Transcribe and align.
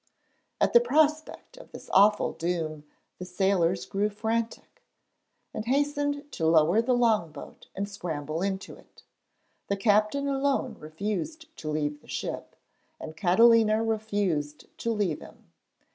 ]At 0.59 0.73
the 0.73 0.79
prospect 0.79 1.57
of 1.57 1.71
this 1.71 1.87
awful 1.93 2.33
doom 2.33 2.85
the 3.19 3.23
sailors 3.23 3.85
grew 3.85 4.09
frantic, 4.09 4.81
and 5.53 5.65
hastened 5.65 6.23
to 6.31 6.47
lower 6.47 6.81
the 6.81 6.95
long 6.95 7.31
boat 7.31 7.67
and 7.75 7.87
scramble 7.87 8.41
into 8.41 8.73
it. 8.75 9.03
The 9.67 9.77
captain 9.77 10.27
alone 10.27 10.75
refused 10.79 11.55
to 11.57 11.69
leave 11.69 12.01
the 12.01 12.07
ship, 12.07 12.55
and 12.99 13.15
Catalina 13.15 13.83
refused 13.83 14.75
to 14.79 14.89
leave 14.89 15.19
him. 15.19 15.51